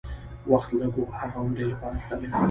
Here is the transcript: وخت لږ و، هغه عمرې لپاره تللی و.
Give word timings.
وخت 0.51 0.69
لږ 0.79 0.93
و، 0.99 1.03
هغه 1.19 1.35
عمرې 1.41 1.63
لپاره 1.71 1.97
تللی 2.07 2.27
و. 2.29 2.35